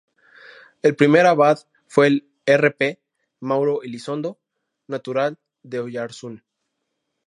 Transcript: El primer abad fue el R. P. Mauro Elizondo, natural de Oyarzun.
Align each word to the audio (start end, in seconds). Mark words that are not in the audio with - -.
El 0.81 0.95
primer 0.95 1.27
abad 1.27 1.59
fue 1.85 2.07
el 2.07 2.27
R. 2.47 2.71
P. 2.71 2.99
Mauro 3.39 3.83
Elizondo, 3.83 4.39
natural 4.87 5.37
de 5.61 5.79
Oyarzun. 5.79 6.43